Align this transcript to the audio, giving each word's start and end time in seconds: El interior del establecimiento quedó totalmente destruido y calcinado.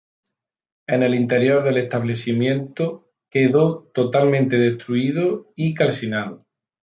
El 0.87 1.13
interior 1.13 1.63
del 1.63 1.77
establecimiento 1.77 3.11
quedó 3.29 3.83
totalmente 3.93 4.57
destruido 4.57 5.53
y 5.55 5.75
calcinado. 5.75 6.47